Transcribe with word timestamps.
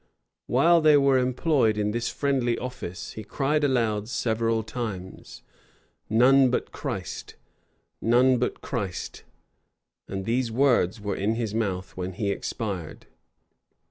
While 0.47 0.81
they 0.81 0.97
were 0.97 1.19
employed 1.19 1.77
in 1.77 1.91
this 1.91 2.09
friendly 2.09 2.57
office, 2.57 3.11
he 3.11 3.23
cried 3.23 3.63
aloud 3.63 4.09
several 4.09 4.63
times, 4.63 5.43
"None 6.09 6.49
but 6.49 6.71
Christ, 6.71 7.35
none 8.01 8.39
but 8.39 8.61
Christ!" 8.61 9.23
and 10.07 10.25
these 10.25 10.51
words 10.51 10.99
were 10.99 11.15
in 11.15 11.35
his 11.35 11.53
mouth 11.53 11.95
when 11.95 12.13
he 12.13 12.31
expired. 12.31 13.05